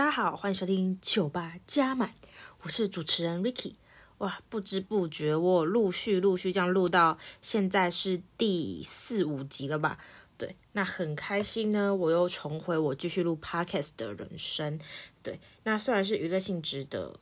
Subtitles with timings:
[0.00, 2.14] 大家好，欢迎收听酒吧加满，
[2.62, 3.74] 我是主持人 Ricky。
[4.16, 9.98] 哇，不知不觉我陆续陆续这样录到现在是第四五集了吧？
[10.38, 14.80] 对，那很开心呢，我又重回我继续录 Podcast 的人生。
[15.22, 17.20] 对，那虽然是娱乐性质的。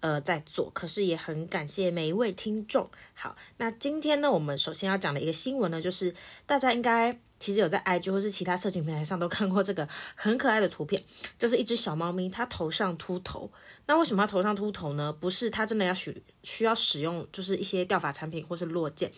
[0.00, 2.90] 呃，在做，可是也很感谢每一位听众。
[3.12, 6.14] 好，那今天呢，我们首先要讲的一个新闻呢，就是
[6.46, 11.02] 大家应该其实有在 IG 或是其他社群平台上都看过这个很可爱的图片，
[11.36, 13.50] 就是一只小猫咪，它头上秃头。
[13.86, 15.12] 那为什么它头上秃头呢？
[15.12, 19.10] 不是它真的要需需要使用，就是一些掉发产品或是落健，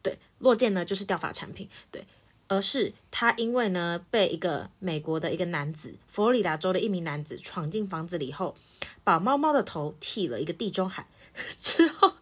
[0.00, 2.06] 对，落健呢就是掉发产品，对。
[2.46, 8.54] 而是他因为呢被一个美国的一个男子，佛罗里达州的一名男子闯进房子里后，
[9.02, 11.06] 把猫猫的头剃了一个地中海，
[11.56, 12.12] 之后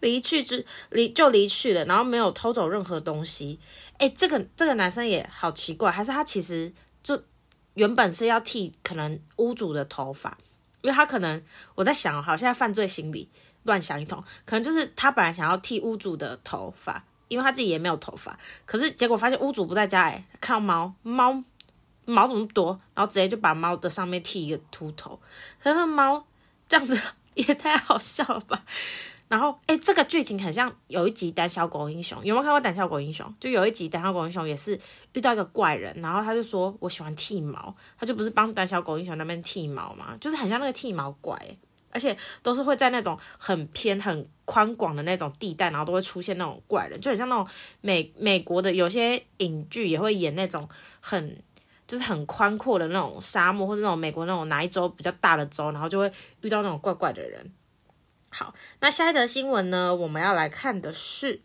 [0.00, 3.58] 离去之离就离去了，然后没有偷走任何东西。
[4.02, 6.72] 哎，这个这个男生也好奇怪，还是他其实
[7.04, 7.22] 就
[7.74, 10.36] 原本是要剃可能屋主的头发，
[10.80, 11.40] 因为他可能
[11.76, 13.28] 我在想，好像犯罪心理
[13.62, 17.04] 乱想一通，可能就是他本来想要剃屋主的头发。
[17.28, 21.42] 因为他自己也没有头发，可是结果发现屋主不在家，哎，看到猫猫
[22.04, 25.18] 毛怎么多，然后直接就把猫的上面剃一个秃头，
[25.58, 26.26] 可是那猫
[26.68, 27.00] 这样子
[27.32, 28.62] 也太好笑了吧？
[29.32, 33.26] 然后哎，这个剧情很像有一集《胆小狗英雄》，有没有看过《胆小狗英雄》？
[33.40, 34.78] 就有一集《胆小狗英雄》也是
[35.14, 41.40] 遇到一个怪人，然后他就说我喜欢剃毛，他就不是帮《胆小狗英雄》那边剃毛嘛，就是很像那个剃毛怪。
[41.94, 47.46] 而且都是会在那种很偏、很宽广的那种地带，然后都会出现那种怪人，就很像那种
[47.80, 50.68] 美美国的有些影剧也会演那种
[51.00, 51.42] 很
[51.86, 57.50] 就是很宽阔的那种沙漠，或者那种美国那种哪一州比较大的州，然后就会遇到那种怪怪的人。
[58.32, 61.40] 好，那下一则新闻呢，我们要来看的是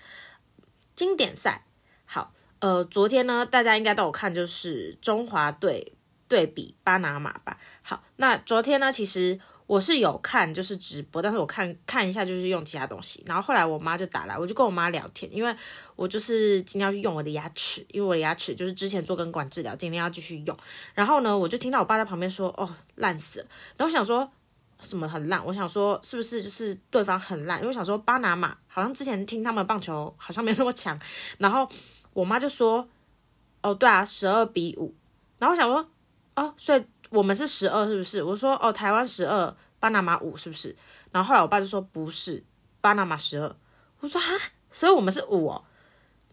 [0.96, 1.66] 经典赛。
[2.06, 5.94] 好，呃，昨天呢，大家应该都有看，就是中华队
[6.28, 7.60] 对比巴拿马吧。
[7.82, 9.40] 好，那昨天呢，其实。
[9.68, 13.22] 我是有看，就是直播，但是我看看一下，就是用其他东西。
[13.26, 15.54] 然后后来我妈就打来，我就跟我妈聊天，因为
[15.98, 20.58] 我就是今天要去用我的牙齿，因为我的牙齿就是之前做根管治疗，今天要继续用。
[20.94, 24.32] 然后呢，我就听到我爸在旁边说：“哦，烂死了。”然后我想说
[24.82, 25.44] 什么很烂？
[25.46, 27.58] 我想说是不是就是对方很烂？
[27.60, 31.00] 因为我想说巴拿马好像之前听他们棒球好像没那么强。
[31.38, 31.68] 然后
[32.14, 32.88] 我妈就说
[33.62, 34.94] ：“哦，对啊，十二比五。”
[35.40, 35.90] 然后我想说
[36.36, 38.22] ：“哦，所以。”我们是十二，是不是？
[38.22, 40.76] 我说哦，台湾十二，巴拿马五，是不是？
[41.10, 42.44] 然后后来我爸就说不是，
[42.82, 43.56] 巴拿马十二。
[44.02, 44.34] 我说哈，
[44.70, 45.64] 所以我们是五哦。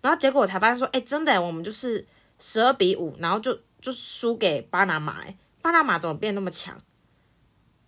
[0.00, 2.04] 然后结果我才发现说，哎，真的，我们就是
[2.40, 5.20] 十二比五，然后就就输给巴拿马。
[5.20, 6.76] 哎，巴拿马怎么变那么强？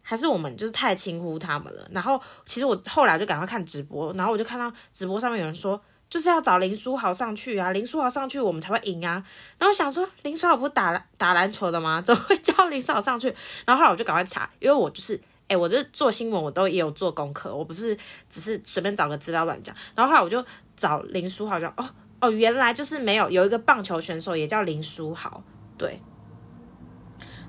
[0.08, 1.84] 还是我们就是太轻忽他们了？
[1.90, 5.82] 然后其实我后来就赶快看直播，然后我就看到直播上面有人说。
[6.08, 9.20] 就是要找林书豪上去啊，林书豪上去我们才会赢啊。
[9.58, 12.00] 然后想说林书豪不是打打篮球的吗？
[12.06, 13.26] 怎么会叫林书豪上去？
[13.64, 17.98] 然后后来我就赶快查，因为我就是，哎，我就做新闻，我都也有做功课，我不是
[18.30, 19.74] 只是随便找个资料乱讲。
[19.96, 20.46] 然后后来我就
[20.76, 21.90] 找林书豪，就哦
[22.20, 25.42] 哦，原来就是没有有一个棒球选手也叫林书豪，
[25.76, 26.00] 对。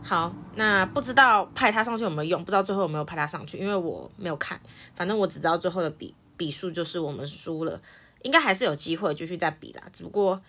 [0.08, 2.42] 好，那不知道派他上去有没有用？
[2.42, 4.58] 不知道最后有没有派他上去，因为我没有看，
[4.96, 7.82] 反正我只知道最后的比比数就是我们输了。
[8.22, 10.42] 应该还是有机会继续再比啦，只不过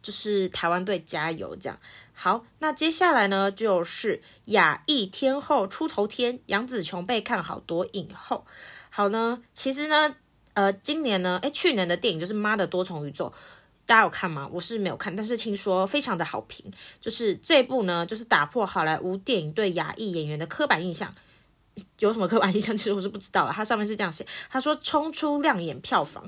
[0.00, 1.76] 就是台湾队加油这样。
[2.12, 8.46] 好，那接下来呢，就是亚裔天后出头天，杨紫琼被看好夺影后。
[8.90, 10.14] 好呢，其实呢，
[10.54, 13.26] 呃，今年呢，诶，去年的电影就是《妈的多重宇宙》，
[13.90, 14.48] 大家有看吗？
[14.52, 16.64] 我是没有看，但是听说非常的好评。
[17.00, 21.12] 就是这部呢，就是打破好莱坞电影对亚裔演员的刻板印象。
[21.98, 22.74] 有什么刻板印象？
[22.78, 23.52] 其实我是不知道的。
[23.52, 26.24] 它上面是这样写，他说冲出亮眼票房。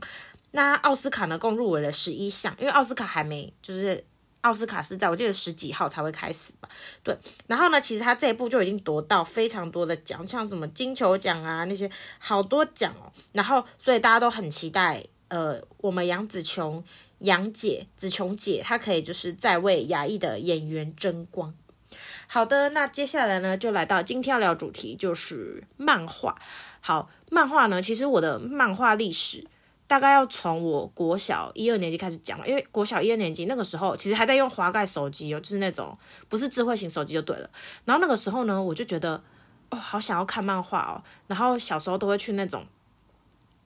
[0.50, 4.04] 那奥斯卡呢，共入围了十一项，因为奥斯卡还没，就是
[4.40, 6.68] 奥斯卡是在我记得十几号才会开始吧，
[7.04, 7.16] 对。
[7.46, 13.06] 然后呢，其实他这一部就已经夺到非常多的奖，像什么金球奖啊那些好多奖哦。
[13.30, 16.82] 然后，所以大家都很期待，呃，我们杨紫琼
[17.22, 21.52] 杨姐紫琼姐，她可以就是再为亚裔的演员争光。
[22.28, 26.40] 好的，那接下来呢，就来到今天要聊主题，就是漫画。
[26.80, 29.46] 好，漫画呢，其实我的漫画历史。
[29.88, 35.94] 大概要从我国小一二年级开始讲了，因为国小一二年级那个时候，其实还在用滑盖手机哦，就是那种
[36.30, 37.50] 不是智慧型手机就对了。
[37.84, 39.22] 然后那个时候呢，我就觉得
[39.68, 40.96] 哦，好想要看漫画哦。
[41.26, 42.64] 然后小时候都会去那种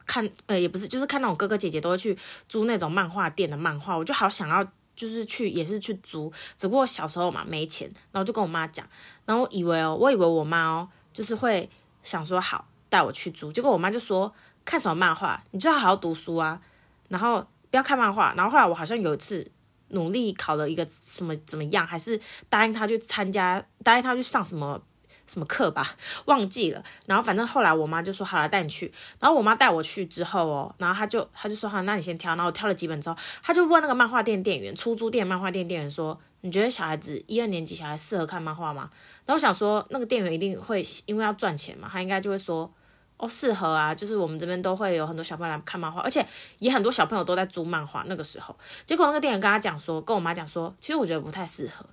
[0.06, 2.16] 看，呃，也不是，就是看那种哥哥姐姐都会去
[2.48, 4.64] 租那种漫画店的漫画，我就好想要，
[4.94, 6.32] 就是去也是去租。
[6.56, 8.88] 只不过小时候嘛没钱，然后就跟我妈讲，
[9.24, 11.68] 然后以为哦，我以为我妈哦，就是会
[12.02, 14.32] 想说好带我去租，结果我妈就说。
[14.68, 15.40] 看什么漫画？
[15.52, 16.60] 你就要好好读书啊，
[17.08, 17.38] 然后
[17.70, 18.34] 不要看漫画。
[18.36, 19.48] 然后后来我好像有一次
[19.90, 24.82] 努力考了一个什么怎么样，还是答应他去参加，答应他去上什么
[25.26, 25.96] 什么课吧，
[26.26, 26.82] 忘记了。
[27.06, 28.92] 然后反正后来我妈就说好了，带你去。
[29.18, 32.30] 然后我妈带我去之后哦，然后她就她就说好，那你先挑。
[32.36, 38.88] 然后我挑了几本之后，她就问那个漫画店店员、出租店漫画店店员说：“你觉得小孩子一二年级小孩适合看漫画吗？”
[39.26, 42.72] 然后我想说，那个店员一定会因为要赚钱嘛，他应该就会说
[43.18, 46.24] ：“哦，适合啊，就是我们这边都会有很多小朋友来看漫画，而且
[46.58, 51.84] 也很多小朋友都在租漫画。”那个时候，结果那个店员跟他讲说，跟我妈讲说，其实我觉得不太适合。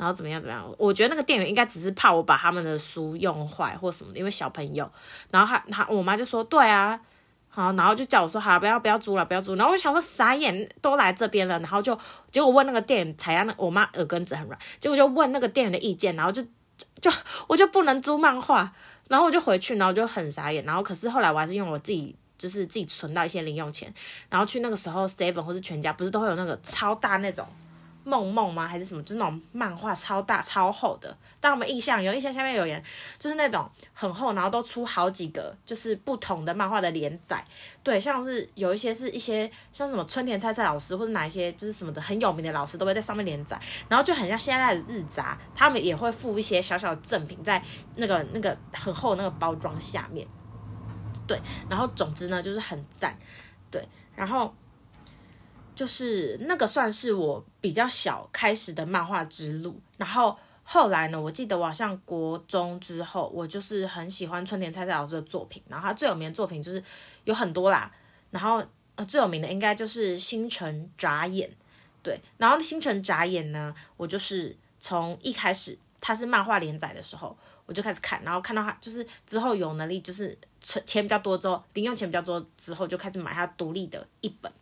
[0.00, 0.40] 然后怎么样？
[0.40, 0.74] 怎么样？
[0.78, 4.90] 我觉得那个店员应该只是怕我把他们的书用坏或什么的，因为小朋友。
[5.30, 6.98] 然后他他我妈就说：“对啊，
[7.50, 11.94] 好。”然后就叫我说：“好，不要不要租了，不要租。”然后我想说傻眼，都来这边了，然后就
[12.30, 16.42] 结果问那个店员，才让那我妈耳根子很软，结果就问那个店员的意见，然后就
[16.98, 17.10] 就
[17.46, 18.72] 我就不能租漫画，
[19.08, 20.64] 然后我就回去，然后就很傻眼。
[20.64, 23.92] 然后可是后来我还是用我自己，就是自己存到一些零用钱，
[24.30, 27.46] 然后去那个时候 Seven 或是全家，不是都会有那个超大那种。
[28.04, 28.66] 梦梦吗？
[28.66, 29.02] 还是什么？
[29.02, 31.16] 就是那种漫画超大超厚的。
[31.38, 32.82] 但我们印象有印象，下面留言
[33.18, 37.44] 就是那种很厚，然后都出好几个，就是不同的漫画的连载。
[37.82, 43.60] 对，像是有一些是一些像什么春田菜菜老师或者哪一些就是什么的很有名的老师都会在上面连载。
[43.88, 47.62] 然后就很像现在的日杂，他们也会附一些小小的赠品在
[47.96, 50.26] 那个那个很厚的那个包装下面。
[51.26, 53.16] 对，然后总之呢就是很赞。
[53.70, 54.54] 对，然后。
[55.80, 66.84] 就是那个算是我比较小开始的漫画之路，然后后来呢，我记得我好像国中之后，我就是很喜欢春田菜菜老师的作品，然后他最有名的作品就是
[67.24, 67.90] 有很多啦，
[68.30, 68.62] 然后
[68.96, 71.48] 呃最有名的应该就是《星辰眨眼》，
[72.02, 77.34] 对，然后《星辰眨眼》呢，我就是从一开始他是漫画连载的时候，
[77.64, 84.52] 我就开始看，然后看到他就是之后有能力就是存钱比较多之后，零用钱比较多之后，就开始买他独立的一本。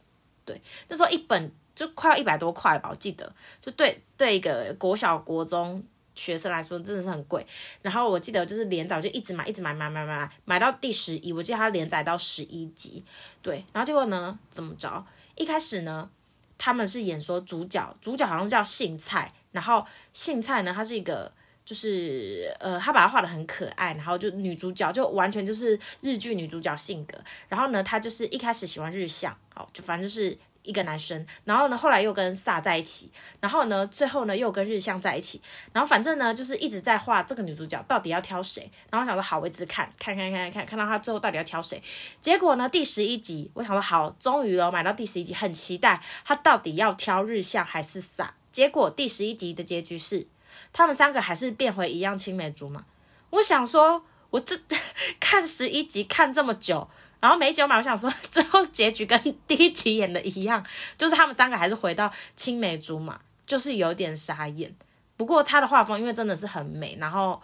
[0.49, 0.59] 对，
[0.89, 3.31] 那时候一本就快要一百多块吧，我记得，
[3.61, 5.85] 就对对一个国小国中
[6.15, 7.47] 学生来说真的是很贵。
[7.83, 13.05] 然后我记得就是连载，就一直买，一直买，买买买买，买到第十一，我记得它连载到十一集。
[13.43, 15.05] 对，然后结果呢，怎么着？
[15.37, 16.09] 一开始呢，
[16.56, 19.85] 他们是演说主角，主角好像叫幸菜，然后
[20.15, 21.31] 幸菜呢，他是一个
[21.69, 27.19] 就是呃，他把他画得很可爱，然后就女主角就完全就是日剧女主角性格。
[27.47, 29.37] 然后呢，他就是一开始喜欢日向。
[29.73, 33.11] 就反正就是一个男生，然后呢，后来又跟萨在一起，
[33.41, 35.43] 然后呢，最后呢又跟日向在一起，
[35.73, 41.82] 然后反正呢就是一直在画这个女主角到底要挑谁，然后我想说好，我一直看，看看看看看到他最后到底要挑谁，
[42.20, 50.25] 结果呢第十一集，我想说好，终于了，买到第十一集，很期待他到底要挑日向还是萨，结果第十一集的结局是
[50.73, 52.85] 他们三个还是变回一样青梅竹马，
[53.31, 54.56] 我想说，我这
[55.20, 56.88] 看十一集看这么久。
[57.20, 60.65] 然后没久嘛，我想说，最后结局跟第一集演的一样，
[60.97, 64.73] 就是他们三个还是回到青梅竹马，就是有点傻眼。
[65.17, 67.43] 不过他的画风因为真的是很美，然后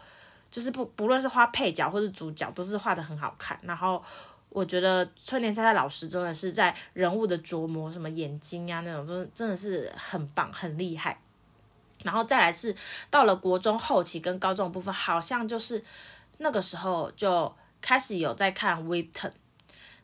[0.49, 3.59] 就是不不论是画配角或是主角，都是画的很好看。
[3.65, 4.00] 然后
[4.49, 11.19] 我觉得春田菜菜老师真的是在人物的琢磨，什么眼睛啊那种，真真的是很棒，很厉害。
[12.05, 12.73] 然后再来是
[13.11, 15.83] 到了国中后期跟高中的部分，好像就是
[16.39, 19.35] 那个时候就开始有在看 w e b t o n。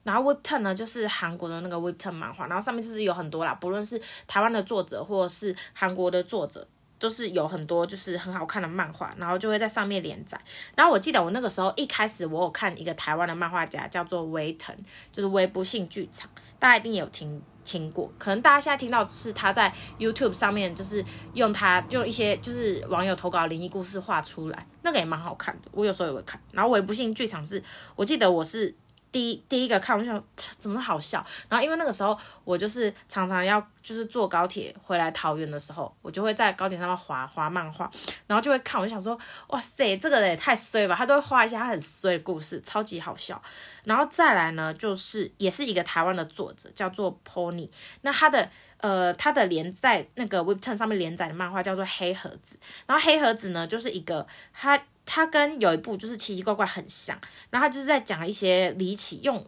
[0.02, 6.66] 然后 w e b t o n 呢，就是韩国的那个 w e b t o n 漫画，然后上面就是有很多啦，不论是台湾的作者或者是韩国的作者，
[6.98, 10.40] 就是有很多就是很好看的漫画，然后就会在上面连载。
[10.74, 14.74] 然后我记得我那个时候一开始我有看一个台湾的漫画家叫做维腾，
[15.12, 26.40] 就是微不幸剧场，大家一定有听听过，可能大家现在听到是他在 YouTube 上面就是用他用一些就是网友投稿灵异故事画出来，那个也蛮好看的，我有时候也会看。
[26.50, 27.62] 然后我也不信剧场是
[27.94, 28.74] 我记得我是。
[29.12, 30.24] 第一第一个看我就想
[30.58, 37.90] 怎么好笑，然后因为那个时候我就是常常要就是坐高铁回来桃园的时候，我就会在高铁上面滑滑漫画，
[38.26, 43.40] 然后就会看，我就想说哇塞，这个人也太衰吧，他都会画一些他很衰的故事，超级好笑。
[43.84, 47.68] 然后再来呢，就是也是一个台湾的作者叫做 Pony，
[48.02, 54.80] 那他的呃他的连载那个 w e b t o n 上面连载的漫画叫做黑盒子，然后黑盒子呢就是一个他。
[55.12, 57.18] 他跟有一部就是奇奇怪怪很像，
[57.50, 59.44] 然后他就是在讲一些离奇，用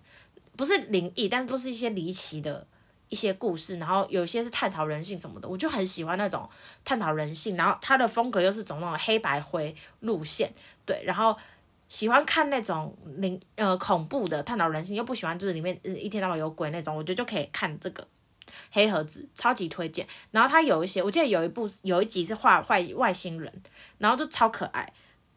[0.56, 2.66] 不是灵异，但是都是一些离奇的
[3.08, 6.50] 一些故事，然后有些是探讨人性什么的，我就很喜欢那种
[6.84, 10.52] 探讨人性，然后他的风格又是走那种黑白灰路线，
[10.84, 11.36] 对，然后
[11.86, 18.04] 喜欢看那种灵呃恐怖的探讨人性，又不喜欢就是里面一天到晚有鬼那种，我觉得就可以看这个
[18.72, 20.04] 黑盒子，超级推荐。
[20.32, 23.62] 然后他有一些，我记得有一部有一集是画坏外星人，
[23.98, 24.92] 然后就超可爱。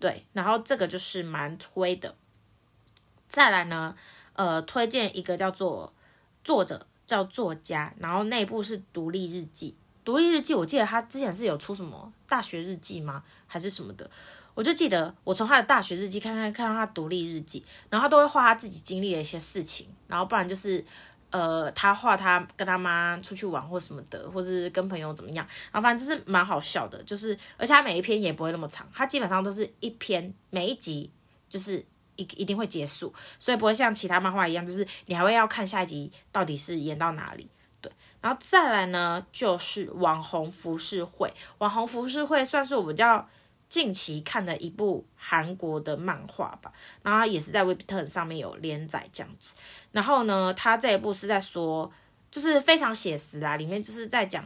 [0.05, 2.13] 对，然后这个就是蛮推的。
[3.27, 3.95] 再来呢，
[4.33, 5.91] 呃，推荐一个叫做
[6.43, 9.73] 作者叫作家，然后内部是独立日记。
[10.03, 13.23] 独立日记，我记得他之前是有出什么大学日记吗？
[13.47, 14.07] 还是什么的？
[14.53, 20.85] 我就记得我从他的大学日记看看看到他独立日记，然后他都会画他自己经历的一些事情，然后不然就是
[21.35, 31.11] 呃他画他跟他妈出去玩或什么的，或是跟朋友怎么样，然后反正就是蛮好笑的，就是而且他每一篇也不会那么长，他基本上都是一篇每一集
[31.49, 37.49] 就是一一定会结束，所以不会像其他漫画一样，就是你还会要看下一集到底是演到哪里。
[37.81, 41.29] 对然后再来呢，就是网红浮世绘。
[41.57, 43.27] 网红浮世绘算是我比较
[43.69, 46.71] 近期看的一部韩国的漫画吧。
[47.03, 49.53] 然后也是在维基特上面有连载这样子。
[49.95, 51.89] 然后呢，它这一部是在说，
[52.29, 54.43] 就是非常写实啦，里面就是在讲。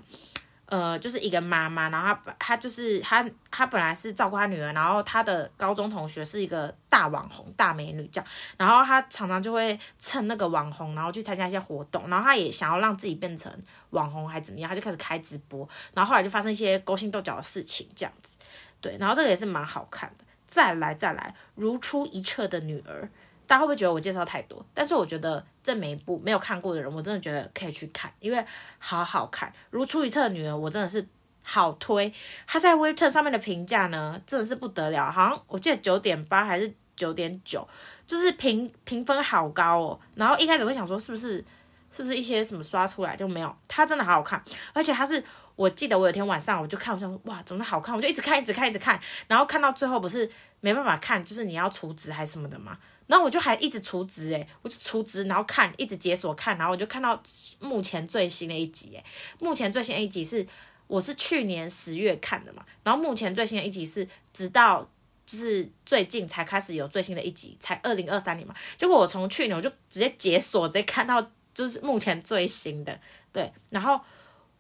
[0.72, 13.52] 呃，就是一个妈妈，然后她她就是她她本来是照顾她女儿，然后她的高中同学是一个大网红大美女这样，然后她常常就会蹭那个网红，然后去参加一些活动，然后她也想要让自己变成
[13.90, 18.38] 网红还怎么样，她就开始开直播，然后后来就发生一些勾心斗角的事情这样子，
[18.80, 20.26] 对，然后这个也是蛮好看的。
[20.48, 23.10] 再来再来，如出一辙的女儿。
[23.50, 24.64] 大家会不会觉得我介绍太多？
[24.76, 28.46] 但是我觉得这每一部没有看过的人，我真的觉得可以去看，因为
[28.78, 29.52] 好好看。
[29.72, 31.04] 如出一辙的女儿，我真的是
[31.42, 32.14] 好推。
[32.46, 37.68] 她在 Webtoon 上面的评价呢，真的是不得了，好像我记得九点八还是九点九，
[38.06, 40.00] 就是评评分好高哦。
[40.14, 41.44] 然后一开始会想说，是不是
[41.90, 43.56] 是不是一些什么刷出来就没有？
[43.68, 44.40] 它真的好好看，
[44.74, 45.24] 而且它是
[45.56, 47.96] 我记得我有天晚上我就看，我想说哇，怎么好看？
[47.96, 50.30] 我就一直看，一直看，一直看，然后看到最后不是
[50.60, 52.78] 没办法看，就是你要储值还是什么的嘛？
[53.10, 57.20] 然后我就还一直储值诶，我就储值，然后看，一直解锁看，然后我就看到
[57.60, 59.04] 目前最新的一集诶，
[59.40, 60.46] 目前最新的一集是
[60.86, 64.88] 我是去年十月看的嘛，然后目前最新的一集是直到
[65.26, 73.00] 就是最近才开始有最新的一集，才二零二三年嘛，结果我从去年我就直接解锁，直接看到就是目前最新的，
[73.34, 74.00] 对，然后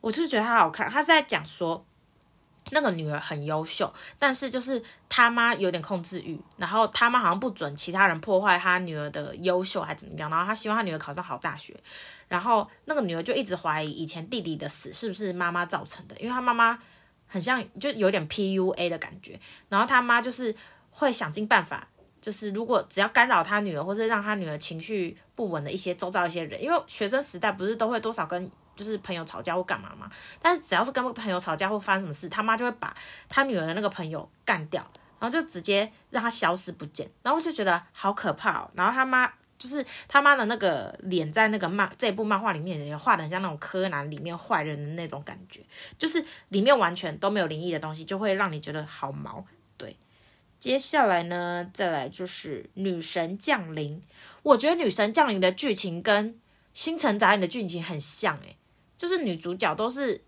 [0.01, 1.85] 我就觉得它好看，它是在讲说。
[2.71, 10.29] 那个女儿很优秀，但是就是他妈有点控制欲，然后他妈好像不准其他人破坏他女儿的优秀，还怎么样？
[10.29, 11.75] 然后他希望他女儿考上好大学，
[12.27, 16.77] 然后那个女儿就一直怀疑以前弟弟的死是不是妈妈造成的，因为他妈妈
[17.27, 20.55] 很像就有点 PUA 的感觉，然后他妈就是
[20.91, 21.87] 会想尽办法，
[22.21, 28.49] 就是如果只要干扰他女儿，或是让他女儿情绪不稳的一些周遭一些人，因为学生时代不是都会多少跟。
[28.79, 30.09] 就是朋友吵架或干嘛嘛，
[30.41, 32.95] 但是只要是跟朋友吵架或发生什么事，他妈就会把
[33.27, 34.81] 他女儿的那个朋友干掉，
[35.19, 38.71] 然后就直接让他消失不见，然后就觉得好可怕哦。
[38.73, 45.61] 然后他妈就是他妈的那个脸，在那个漫这一部漫画里面也画的很像那种柯南里面坏人的那种感觉，
[45.97, 49.45] 就是里面完全都没有灵异的东西，就会让你觉得好毛。
[49.75, 49.97] 对，
[50.57, 54.01] 接下来呢，再来就是女神降临，
[54.43, 56.39] 我觉得女神降临的剧情跟
[56.73, 58.55] 星辰杂影的剧情很像诶、
[58.99, 60.21] 就是女主角都是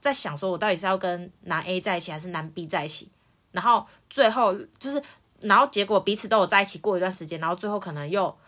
[0.00, 3.10] 在想说，我到底是要跟男 A 在一起还是男 B 在一起？
[3.50, 5.02] 然后最后就是，
[5.40, 8.38] 然后结果彼此都有在一起过一段时间，然后最后可能又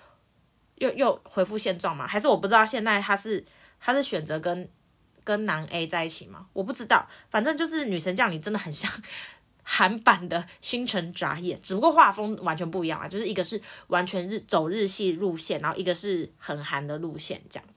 [0.76, 2.06] 又又恢复现状嘛？
[2.06, 3.44] 还是我不知道现在他是
[3.80, 4.70] 他是选择跟
[5.24, 6.46] 跟男 A 在一起吗？
[6.52, 8.88] 我不知道，反正就是女神降临真的很像
[9.64, 17.68] 韩版的星辰眨眼，只不过画风完全不一样啊，就是一个是完全日走日系路线，然后一个是很韩的路线这样。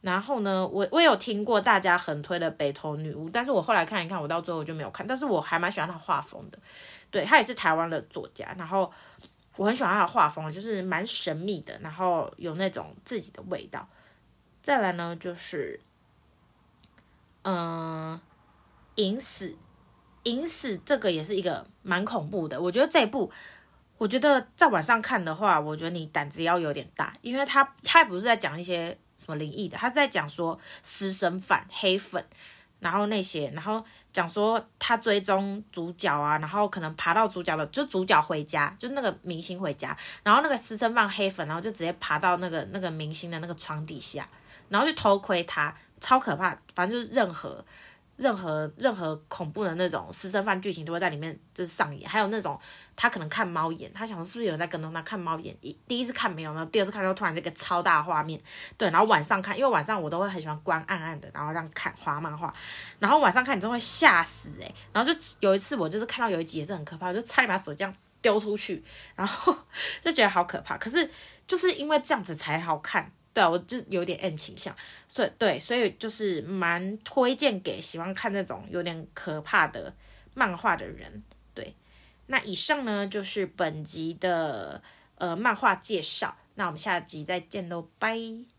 [0.00, 5.04] 然后呢，我我有听过大家很推的《北投女巫》，但是我后来看一看，我到最后就没有看。
[5.04, 6.58] 但是我还蛮喜欢他画风的，
[7.10, 8.88] 对，他也是台湾的作家，然后
[9.56, 13.88] 我很喜欢他的画风，就是蛮神秘的，然后有那种自己的味道。
[14.62, 15.80] 再来呢，就是
[17.42, 18.20] 嗯，
[18.94, 19.56] 隐死，
[20.22, 22.60] 隐死这个也是一个蛮恐怖的。
[22.60, 23.32] 我觉得这一部，
[23.96, 28.96] 我觉得在晚上看的话，我觉得你胆子要有点大，因为他他不是在讲一些。
[29.18, 29.76] 什么灵异的？
[29.76, 32.24] 他在讲说私生饭、黑粉，
[32.80, 44.26] 然后那些，然后讲说他追踪主角啊，然后可能爬到主角的，就主角回家，就那个明星回家，然后那个私生饭黑粉，然后就直接爬到那个那个明星的那个床底下，
[44.68, 47.64] 然后去偷窥他，超可怕，反正就是任何。
[48.18, 52.58] 任何任何恐怖的那种私生饭剧情都会在里面就是上演，还有那种
[52.96, 58.40] 他可能看猫眼，他想说是不是有人在跟踪他看猫眼，一第一次看没有，然后第二次看之后突然这个超大画面，
[58.76, 62.52] 对，然后晚上看，因为晚上我都会很喜欢关暗暗的，然后这样看画漫画，
[62.98, 68.82] 然后晚上看你真会吓死诶、然后就有一次我就是看到有一集也是很可怕，就差点把手这样丢出去，
[69.14, 69.56] 然后
[70.02, 71.08] 就觉得好可怕，可是
[71.46, 73.12] 就是因为这样子才好看。
[73.32, 74.74] 对，我就有点 M 倾向，
[75.08, 79.94] 所以对，所以就是蛮推荐给喜欢看那种有点可怕的
[80.34, 81.22] 漫画的人。
[81.54, 81.74] 对，
[82.26, 84.82] 那以上呢就是本集的
[85.16, 88.57] 呃漫画介绍，那我们下集再见喽，拜。